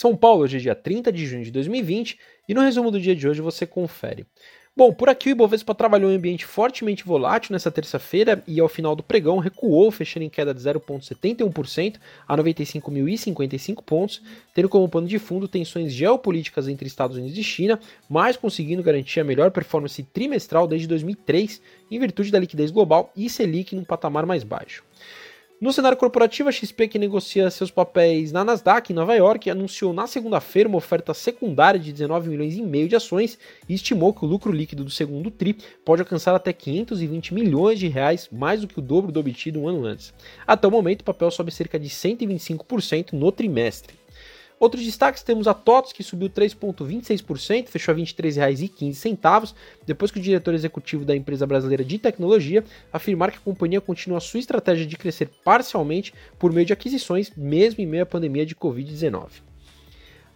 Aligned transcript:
São 0.00 0.16
Paulo, 0.16 0.44
hoje 0.44 0.56
é 0.56 0.60
dia 0.60 0.74
30 0.74 1.12
de 1.12 1.26
junho 1.26 1.44
de 1.44 1.50
2020 1.50 2.18
e 2.48 2.54
no 2.54 2.62
resumo 2.62 2.90
do 2.90 2.98
dia 2.98 3.14
de 3.14 3.28
hoje 3.28 3.42
você 3.42 3.66
confere. 3.66 4.24
Bom, 4.74 4.94
por 4.94 5.10
aqui 5.10 5.28
o 5.28 5.32
Ibovespa 5.32 5.74
trabalhou 5.74 6.10
em 6.10 6.14
um 6.14 6.16
ambiente 6.16 6.46
fortemente 6.46 7.04
volátil 7.04 7.52
nessa 7.52 7.70
terça-feira 7.70 8.42
e 8.46 8.58
ao 8.58 8.66
final 8.66 8.96
do 8.96 9.02
pregão 9.02 9.36
recuou, 9.36 9.90
fechando 9.90 10.24
em 10.24 10.30
queda 10.30 10.54
de 10.54 10.60
0,71% 10.62 11.98
a 12.26 12.34
95.055 12.34 13.84
pontos, 13.84 14.22
tendo 14.54 14.70
como 14.70 14.88
pano 14.88 15.06
de 15.06 15.18
fundo 15.18 15.46
tensões 15.46 15.92
geopolíticas 15.92 16.66
entre 16.66 16.86
Estados 16.86 17.18
Unidos 17.18 17.36
e 17.36 17.44
China, 17.44 17.78
mas 18.08 18.38
conseguindo 18.38 18.82
garantir 18.82 19.20
a 19.20 19.24
melhor 19.24 19.50
performance 19.50 20.02
trimestral 20.02 20.66
desde 20.66 20.88
2003, 20.88 21.60
em 21.90 21.98
virtude 21.98 22.30
da 22.30 22.38
liquidez 22.38 22.70
global 22.70 23.12
e 23.14 23.28
Selic 23.28 23.76
num 23.76 23.84
patamar 23.84 24.24
mais 24.24 24.44
baixo. 24.44 24.82
No 25.60 25.74
cenário 25.74 25.98
corporativo, 25.98 26.48
a 26.48 26.52
XP, 26.52 26.88
que 26.88 26.98
negocia 26.98 27.50
seus 27.50 27.70
papéis 27.70 28.32
na 28.32 28.42
Nasdaq, 28.42 28.90
em 28.90 28.96
Nova 28.96 29.14
York, 29.14 29.50
anunciou 29.50 29.92
na 29.92 30.06
segunda-feira 30.06 30.66
uma 30.66 30.78
oferta 30.78 31.12
secundária 31.12 31.78
de 31.78 31.92
19 31.92 32.30
milhões 32.30 32.56
e 32.56 32.62
meio 32.62 32.88
de 32.88 32.96
ações 32.96 33.38
e 33.68 33.74
estimou 33.74 34.14
que 34.14 34.24
o 34.24 34.26
lucro 34.26 34.50
líquido 34.50 34.84
do 34.84 34.90
segundo 34.90 35.30
TRI 35.30 35.58
pode 35.84 36.00
alcançar 36.00 36.34
até 36.34 36.50
520 36.50 37.34
milhões 37.34 37.78
de 37.78 37.88
reais, 37.88 38.26
mais 38.32 38.62
do 38.62 38.68
que 38.68 38.78
o 38.78 38.82
dobro 38.82 39.12
do 39.12 39.20
obtido 39.20 39.60
um 39.60 39.68
ano 39.68 39.84
antes. 39.84 40.14
Até 40.46 40.66
o 40.66 40.70
momento, 40.70 41.02
o 41.02 41.04
papel 41.04 41.30
sobe 41.30 41.50
cerca 41.50 41.78
de 41.78 41.90
125% 41.90 43.12
no 43.12 43.30
trimestre. 43.30 43.99
Outros 44.60 44.84
destaques 44.84 45.22
temos 45.22 45.48
a 45.48 45.54
TOTS, 45.54 45.90
que 45.90 46.02
subiu 46.02 46.28
3,26%, 46.28 47.68
fechou 47.68 47.92
a 47.92 47.96
R$ 47.96 48.02
23,15, 48.02 49.54
depois 49.86 50.10
que 50.10 50.18
o 50.18 50.22
diretor 50.22 50.52
executivo 50.52 51.02
da 51.02 51.16
empresa 51.16 51.46
brasileira 51.46 51.82
de 51.82 51.98
tecnologia 51.98 52.62
afirmar 52.92 53.32
que 53.32 53.38
a 53.38 53.40
companhia 53.40 53.80
continua 53.80 54.20
sua 54.20 54.38
estratégia 54.38 54.84
de 54.84 54.98
crescer 54.98 55.30
parcialmente 55.42 56.12
por 56.38 56.52
meio 56.52 56.66
de 56.66 56.74
aquisições, 56.74 57.32
mesmo 57.34 57.82
em 57.82 57.86
meio 57.86 58.02
à 58.02 58.06
pandemia 58.06 58.44
de 58.44 58.54
Covid-19. 58.54 59.49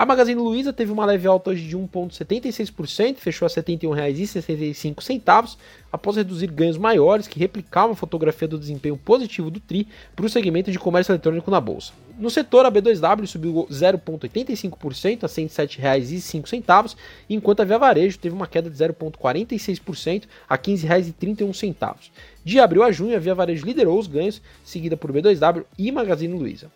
A 0.00 0.06
Magazine 0.06 0.40
Luiza 0.40 0.72
teve 0.72 0.90
uma 0.90 1.04
leve 1.04 1.28
alta 1.28 1.50
hoje 1.50 1.68
de 1.68 1.76
1,76%, 1.76 3.18
fechou 3.18 3.44
a 3.44 3.50
R$ 3.50 3.54
71,65, 3.54 5.58
após 5.92 6.16
reduzir 6.16 6.46
ganhos 6.46 6.78
maiores 6.78 7.28
que 7.28 7.38
replicavam 7.38 7.92
a 7.92 7.94
fotografia 7.94 8.48
do 8.48 8.58
desempenho 8.58 8.96
positivo 8.96 9.50
do 9.50 9.60
TRI 9.60 9.86
para 10.16 10.24
o 10.24 10.28
segmento 10.30 10.72
de 10.72 10.78
comércio 10.78 11.12
eletrônico 11.12 11.50
na 11.50 11.60
bolsa. 11.60 11.92
No 12.18 12.30
setor, 12.30 12.64
a 12.64 12.72
B2W 12.72 13.26
subiu 13.26 13.66
0,85% 13.70 15.24
a 15.24 15.26
R$ 15.26 15.32
107,05, 15.34 16.96
enquanto 17.28 17.60
a 17.60 17.64
Via 17.66 17.76
Varejo 17.76 18.18
teve 18.18 18.34
uma 18.34 18.46
queda 18.46 18.70
de 18.70 18.76
0,46% 18.78 20.22
a 20.48 20.54
R$ 20.54 20.60
15,31. 20.62 21.94
De 22.42 22.58
abril 22.58 22.82
a 22.82 22.90
junho, 22.90 23.14
a 23.14 23.20
Via 23.20 23.34
Varejo 23.34 23.66
liderou 23.66 23.98
os 23.98 24.06
ganhos, 24.06 24.40
seguida 24.64 24.96
por 24.96 25.12
B2W 25.12 25.66
e 25.76 25.92
Magazine 25.92 26.32
Luiza. 26.32 26.70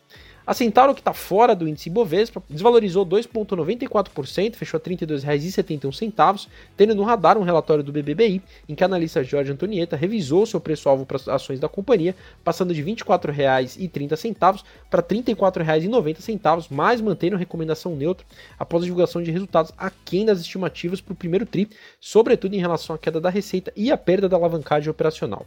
A 0.46 0.52
Centauro, 0.52 0.92
que 0.92 1.00
está 1.00 1.14
fora 1.14 1.56
do 1.56 1.66
índice 1.66 1.88
Bovespa, 1.88 2.42
desvalorizou 2.50 3.06
2,94%, 3.06 4.56
fechou 4.56 4.78
a 4.78 4.88
R$ 4.88 4.94
32,71, 4.94 6.48
tendo 6.76 6.94
no 6.94 7.02
radar 7.02 7.38
um 7.38 7.42
relatório 7.42 7.82
do 7.82 7.90
BBBI, 7.90 8.42
em 8.68 8.74
que 8.74 8.84
a 8.84 8.86
analista 8.86 9.24
Jorge 9.24 9.50
Antonieta 9.50 9.96
revisou 9.96 10.44
seu 10.44 10.60
preço-alvo 10.60 11.06
para 11.06 11.16
as 11.16 11.28
ações 11.28 11.58
da 11.58 11.66
companhia, 11.66 12.14
passando 12.44 12.74
de 12.74 12.82
R$ 12.82 12.92
24,30 12.94 14.62
para 14.90 15.00
R$ 15.00 15.08
34,90, 15.08 16.66
mas 16.70 17.00
mantendo 17.00 17.38
recomendação 17.38 17.96
neutra 17.96 18.26
após 18.58 18.82
a 18.82 18.84
divulgação 18.84 19.22
de 19.22 19.30
resultados 19.30 19.72
aquém 19.78 20.26
das 20.26 20.40
estimativas 20.40 21.00
para 21.00 21.14
o 21.14 21.16
primeiro 21.16 21.46
TRI, 21.46 21.70
sobretudo 21.98 22.54
em 22.54 22.60
relação 22.60 22.94
à 22.94 22.98
queda 22.98 23.18
da 23.18 23.30
receita 23.30 23.72
e 23.74 23.90
à 23.90 23.96
perda 23.96 24.28
da 24.28 24.36
alavancagem 24.36 24.90
operacional. 24.90 25.46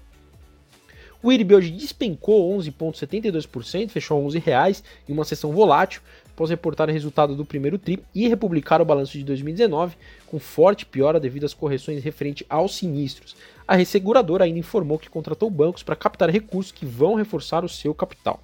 O 1.21 1.31
IRB 1.31 1.55
hoje 1.55 1.71
despencou 1.71 2.55
11,72%, 2.59 3.89
fechou 3.89 4.23
11 4.23 4.37
reais, 4.37 4.83
em 5.09 5.13
uma 5.13 5.25
sessão 5.25 5.51
volátil, 5.51 6.01
após 6.27 6.51
reportar 6.51 6.87
o 6.87 6.91
resultado 6.93 7.35
do 7.35 7.43
primeiro 7.43 7.79
TRI 7.79 7.99
e 8.13 8.27
republicar 8.27 8.79
o 8.81 8.85
balanço 8.85 9.17
de 9.17 9.23
2019, 9.23 9.97
com 10.27 10.37
forte 10.37 10.85
piora 10.85 11.19
devido 11.19 11.45
às 11.45 11.53
correções 11.55 12.03
referente 12.03 12.45
aos 12.47 12.75
sinistros. 12.75 13.35
A 13.67 13.75
resseguradora 13.75 14.45
ainda 14.45 14.59
informou 14.59 14.99
que 14.99 15.09
contratou 15.09 15.49
bancos 15.49 15.81
para 15.81 15.95
captar 15.95 16.29
recursos 16.29 16.71
que 16.71 16.85
vão 16.85 17.15
reforçar 17.15 17.65
o 17.65 17.69
seu 17.69 17.95
capital. 17.95 18.39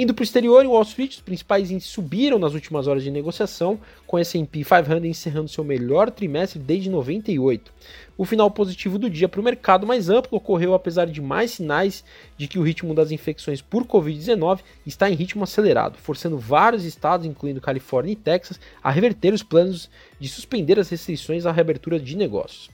Indo 0.00 0.14
para 0.14 0.22
o 0.22 0.24
exterior, 0.24 0.64
em 0.64 0.68
Wall 0.68 0.82
Street, 0.82 1.10
os 1.10 1.20
principais 1.20 1.72
índices 1.72 1.90
subiram 1.90 2.38
nas 2.38 2.54
últimas 2.54 2.86
horas 2.86 3.02
de 3.02 3.10
negociação, 3.10 3.80
com 4.06 4.16
o 4.16 4.20
S&P 4.20 4.62
500 4.62 5.04
encerrando 5.04 5.48
seu 5.48 5.64
melhor 5.64 6.08
trimestre 6.08 6.60
desde 6.60 6.88
98. 6.88 7.72
O 8.16 8.24
final 8.24 8.48
positivo 8.48 8.96
do 8.96 9.10
dia 9.10 9.28
para 9.28 9.40
o 9.40 9.42
mercado 9.42 9.88
mais 9.88 10.08
amplo 10.08 10.38
ocorreu 10.38 10.72
apesar 10.72 11.06
de 11.06 11.20
mais 11.20 11.50
sinais 11.50 12.04
de 12.36 12.46
que 12.46 12.60
o 12.60 12.62
ritmo 12.62 12.94
das 12.94 13.10
infecções 13.10 13.60
por 13.60 13.84
Covid-19 13.84 14.60
está 14.86 15.10
em 15.10 15.14
ritmo 15.14 15.42
acelerado, 15.42 15.98
forçando 15.98 16.38
vários 16.38 16.84
estados, 16.84 17.26
incluindo 17.26 17.60
Califórnia 17.60 18.12
e 18.12 18.16
Texas, 18.16 18.60
a 18.80 18.92
reverter 18.92 19.34
os 19.34 19.42
planos 19.42 19.90
de 20.20 20.28
suspender 20.28 20.78
as 20.78 20.90
restrições 20.90 21.44
à 21.44 21.50
reabertura 21.50 21.98
de 21.98 22.16
negócios. 22.16 22.70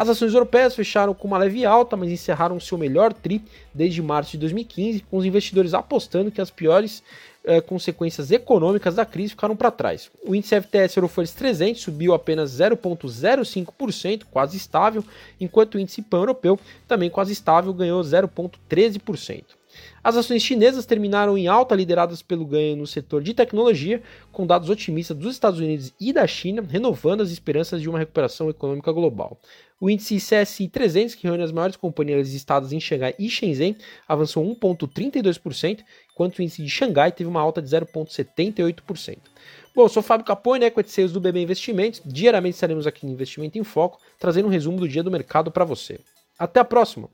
As 0.00 0.08
ações 0.08 0.32
europeias 0.32 0.74
fecharam 0.74 1.12
com 1.12 1.28
uma 1.28 1.36
leve 1.36 1.62
alta, 1.66 1.94
mas 1.94 2.10
encerraram 2.10 2.58
seu 2.58 2.78
melhor 2.78 3.12
tri 3.12 3.44
desde 3.74 4.00
março 4.00 4.30
de 4.30 4.38
2015, 4.38 5.00
com 5.00 5.18
os 5.18 5.26
investidores 5.26 5.74
apostando 5.74 6.30
que 6.30 6.40
as 6.40 6.50
piores 6.50 7.02
eh, 7.44 7.60
consequências 7.60 8.30
econômicas 8.30 8.94
da 8.94 9.04
crise 9.04 9.32
ficaram 9.32 9.54
para 9.54 9.70
trás. 9.70 10.10
O 10.26 10.34
índice 10.34 10.58
FTS 10.58 10.96
Eurofunds 10.96 11.34
300 11.34 11.82
subiu 11.82 12.14
apenas 12.14 12.50
0,05%, 12.50 14.22
quase 14.30 14.56
estável, 14.56 15.04
enquanto 15.38 15.74
o 15.74 15.78
índice 15.78 16.00
PAN 16.00 16.20
europeu, 16.20 16.58
também 16.88 17.10
quase 17.10 17.34
estável, 17.34 17.70
ganhou 17.74 18.00
0,13%. 18.00 19.59
As 20.02 20.16
ações 20.16 20.42
chinesas 20.42 20.86
terminaram 20.86 21.36
em 21.36 21.46
alta, 21.46 21.74
lideradas 21.74 22.22
pelo 22.22 22.46
ganho 22.46 22.76
no 22.76 22.86
setor 22.86 23.22
de 23.22 23.34
tecnologia, 23.34 24.02
com 24.32 24.46
dados 24.46 24.70
otimistas 24.70 25.16
dos 25.16 25.32
Estados 25.32 25.60
Unidos 25.60 25.92
e 26.00 26.12
da 26.12 26.26
China, 26.26 26.62
renovando 26.66 27.22
as 27.22 27.30
esperanças 27.30 27.80
de 27.82 27.88
uma 27.88 27.98
recuperação 27.98 28.48
econômica 28.48 28.90
global. 28.92 29.38
O 29.80 29.88
índice 29.88 30.16
CSI 30.16 30.68
300, 30.68 31.14
que 31.14 31.26
reúne 31.26 31.42
as 31.42 31.52
maiores 31.52 31.76
companhias 31.76 32.30
listadas 32.30 32.72
em 32.72 32.78
Xangai 32.78 33.14
e 33.18 33.30
Shenzhen, 33.30 33.76
avançou 34.06 34.44
1,32%, 34.44 35.82
enquanto 36.12 36.38
o 36.38 36.42
índice 36.42 36.62
de 36.62 36.68
Xangai 36.68 37.10
teve 37.12 37.28
uma 37.28 37.40
alta 37.40 37.62
de 37.62 37.68
0,78%. 37.68 39.18
Bom, 39.74 39.82
eu 39.82 39.88
sou 39.88 40.02
Fábio 40.02 40.26
Capone, 40.26 40.66
Equity 40.66 40.90
Sales 40.90 41.12
do 41.12 41.20
BB 41.20 41.42
Investimentos. 41.42 42.02
Diariamente 42.04 42.54
estaremos 42.54 42.86
aqui 42.86 43.06
no 43.06 43.12
Investimento 43.12 43.58
em 43.58 43.64
Foco, 43.64 43.98
trazendo 44.18 44.46
um 44.46 44.50
resumo 44.50 44.78
do 44.78 44.88
dia 44.88 45.02
do 45.02 45.10
mercado 45.10 45.50
para 45.50 45.64
você. 45.64 46.00
Até 46.38 46.60
a 46.60 46.64
próxima! 46.64 47.08